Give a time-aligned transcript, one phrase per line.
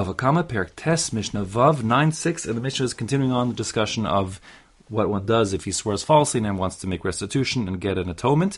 [0.00, 3.54] Bava Kamma, Perik Tes, Mishnah Vav, 9 6, and the Mishnah is continuing on the
[3.54, 4.40] discussion of
[4.88, 8.08] what one does if he swears falsely and wants to make restitution and get an
[8.08, 8.56] atonement.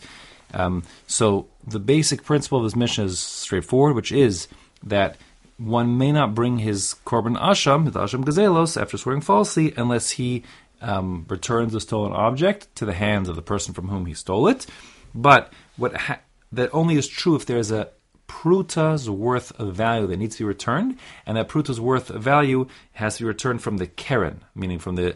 [0.54, 4.46] Um, so the basic principle of this Mishnah is straightforward, which is
[4.84, 5.16] that
[5.56, 10.44] one may not bring his korban asham, the asham gazelos, after swearing falsely, unless he
[10.80, 14.46] um, returns the stolen object to the hands of the person from whom he stole
[14.46, 14.64] it.
[15.12, 16.20] But what ha-
[16.52, 17.88] that only is true if there is a
[18.32, 20.96] pruta's worth of value that needs to be returned,
[21.26, 24.96] and that pruta's worth of value has to be returned from the keren, meaning from
[24.96, 25.14] the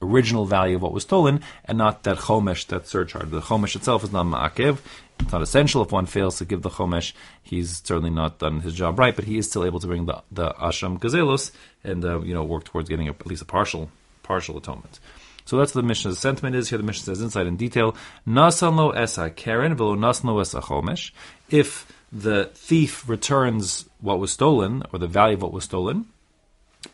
[0.00, 3.30] original value of what was stolen, and not that chomesh, that surcharge.
[3.30, 4.78] The chomesh itself is not ma'akev.
[5.20, 5.82] It's not essential.
[5.82, 9.26] If one fails to give the chomesh, he's certainly not done his job right, but
[9.26, 11.52] he is still able to bring the, the asham gazelos
[11.84, 13.90] and uh, you know work towards getting a, at least a partial
[14.22, 14.98] partial atonement.
[15.44, 16.78] So that's the Mishnah's sentiment is here.
[16.78, 17.94] The Mishnah says inside in detail,
[18.26, 21.12] Nasan esa keren velo nasan esa chomesh.
[21.50, 26.06] If the thief returns what was stolen or the value of what was stolen,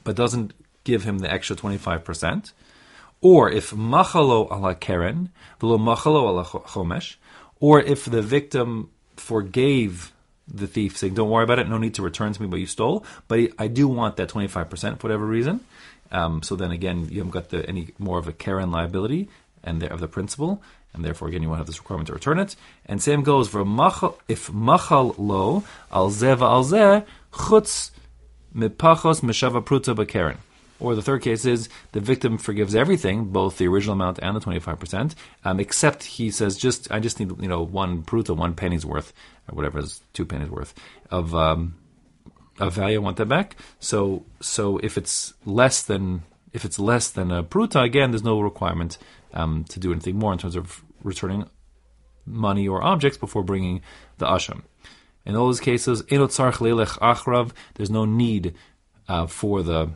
[0.05, 0.53] but doesn't
[0.85, 2.53] give him the extra twenty five percent,
[3.21, 7.17] or if machalo ala keren velo machalo ala chomesh,
[7.61, 10.13] or if the victim forgave
[10.49, 11.69] the thief, saying, "Don't worry about it.
[11.69, 14.49] No need to return to me what you stole, but I do want that twenty
[14.49, 15.61] five percent for whatever reason."
[16.11, 19.31] Um, so then again, you haven't got the, any more of a keren liability
[19.65, 20.63] and the, of the principal,
[20.95, 22.57] and therefore again you won't have this requirement to return it.
[22.87, 27.91] And same goes for machal, if machal lo al zeva al chutz
[28.55, 30.37] mipachos meshava pruta bakeren.
[30.81, 34.41] Or the third case is the victim forgives everything, both the original amount and the
[34.41, 38.37] twenty five percent, um, except he says, "Just I just need you know one pruta,
[38.37, 39.13] one penny's worth,
[39.49, 40.75] or whatever is two pennies worth
[41.09, 41.77] of um,
[42.59, 42.97] of value.
[42.97, 47.43] I want that back." So so if it's less than if it's less than a
[47.43, 48.99] pruta, again, there's no requirement
[49.33, 51.49] um, to do anything more in terms of returning
[52.27, 53.81] money or objects before bringing
[54.19, 54.63] the asham.
[55.25, 58.55] In all those cases, there's no need
[59.09, 59.91] uh, for the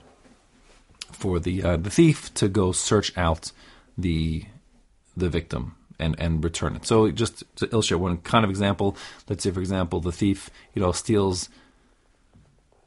[1.13, 3.53] for the uh, the thief to go search out
[3.97, 4.45] the
[5.17, 6.85] the victim and, and return it.
[6.87, 8.97] So just to illustrate one kind of example,
[9.29, 11.49] let's say for example the thief you know steals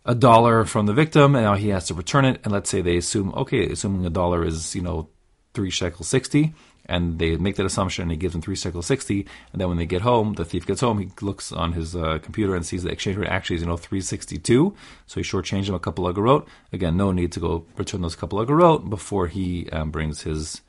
[0.05, 2.39] a dollar from the victim and now he has to return it.
[2.43, 5.09] And let's say they assume okay assuming a dollar is you know
[5.53, 6.53] three shekel sixty
[6.85, 9.77] and they make that assumption and he gives them three shekel sixty and then when
[9.77, 12.83] they get home the thief gets home he looks on his uh, computer and sees
[12.83, 15.79] the exchange rate actually is you know three sixty two so he shortchanged him a
[15.79, 19.69] couple of garot again no need to go return those couple of garot before he
[19.71, 20.61] um, brings his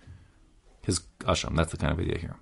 [0.82, 1.56] his asham.
[1.56, 2.36] That's the kind of idea here.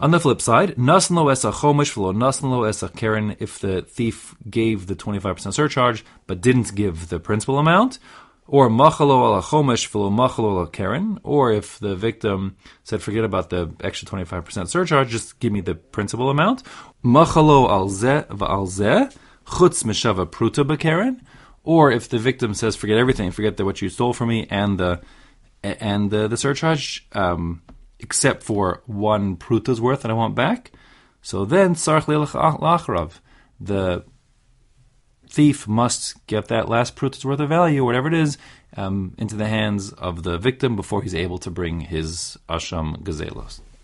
[0.00, 4.86] On the flip side, naslo esa chomish v'lo naslo esa keren, if the thief gave
[4.86, 7.98] the 25% surcharge but didn't give the principal amount,
[8.46, 13.50] or machalo ala chomish v'lo machalo ala keren, or if the victim said, forget about
[13.50, 16.62] the extra 25% surcharge, just give me the principal amount,
[17.04, 19.06] machalo al ze v'al ze,
[19.48, 21.20] chutz meshava pruta b'keren,
[21.62, 24.78] or if the victim says, forget everything, forget that what you stole from me and
[24.78, 24.98] the
[25.62, 27.60] and the, the surcharge, um,
[28.00, 30.72] except for one pruta's worth that I want back.
[31.22, 33.20] So then, sarch lachrav,
[33.60, 34.04] the
[35.28, 38.38] thief must get that last pruta's worth of value, whatever it is,
[38.76, 43.60] um, into the hands of the victim before he's able to bring his asham gazelos.